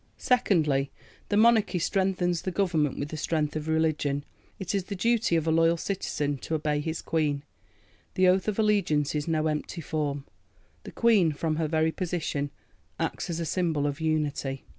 Secondly: 0.17 0.89
The 1.29 1.37
Monarchy 1.37 1.77
strengthens 1.77 2.41
the 2.41 2.49
Government 2.49 2.97
with 2.97 3.09
the 3.09 3.17
strength 3.17 3.55
of 3.55 3.67
religion. 3.67 4.25
It 4.57 4.73
is 4.73 4.85
the 4.85 4.95
duty 4.95 5.35
of 5.35 5.45
a 5.45 5.51
loyal 5.51 5.77
citizen 5.77 6.39
to 6.39 6.55
obey 6.55 6.79
his 6.79 7.03
Queen; 7.03 7.43
the 8.15 8.27
oath 8.27 8.47
of 8.47 8.57
allegiance 8.57 9.13
is 9.13 9.27
no 9.27 9.45
empty 9.45 9.81
form. 9.81 10.25
The 10.85 10.91
Queen 10.91 11.33
from 11.33 11.57
her 11.57 11.67
very 11.67 11.91
position 11.91 12.49
acts 12.99 13.29
as 13.29 13.39
a 13.39 13.45
symbol 13.45 13.85
of 13.85 14.01
unity. 14.01 14.65